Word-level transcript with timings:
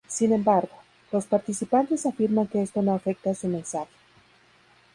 Sin 0.07 0.33
embargo, 0.33 0.71
los 1.11 1.27
participantes 1.27 2.07
afirman 2.07 2.47
que 2.47 2.63
esto 2.63 2.81
no 2.81 2.95
afecta 2.95 3.35
su 3.35 3.47
mensaje. 3.47 3.91